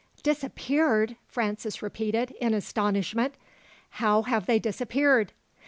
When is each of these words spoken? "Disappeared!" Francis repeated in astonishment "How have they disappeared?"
"Disappeared!" 0.23 1.15
Francis 1.27 1.83
repeated 1.83 2.31
in 2.41 2.55
astonishment 2.55 3.35
"How 3.99 4.23
have 4.23 4.47
they 4.47 4.57
disappeared?" 4.57 5.31